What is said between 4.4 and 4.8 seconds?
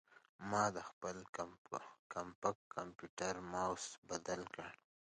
کړ.